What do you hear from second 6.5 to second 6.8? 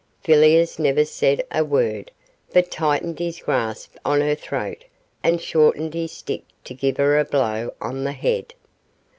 to